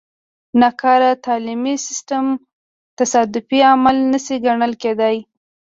[0.61, 2.25] ناکاره تعلیمي سیستم
[2.99, 5.17] تصادفي عمل نه شي ګڼل کېدای.